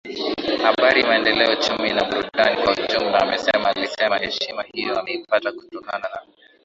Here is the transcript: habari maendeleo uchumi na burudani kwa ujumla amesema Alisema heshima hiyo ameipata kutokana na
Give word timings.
habari 0.63 1.03
maendeleo 1.03 1.53
uchumi 1.57 1.93
na 1.93 2.03
burudani 2.03 2.63
kwa 2.63 2.71
ujumla 2.71 3.19
amesema 3.21 3.69
Alisema 3.69 4.17
heshima 4.17 4.63
hiyo 4.63 4.99
ameipata 4.99 5.51
kutokana 5.51 6.09
na 6.13 6.21